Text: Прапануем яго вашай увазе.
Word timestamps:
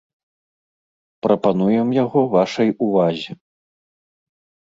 Прапануем 1.25 1.87
яго 2.03 2.21
вашай 2.35 2.69
увазе. 2.85 3.31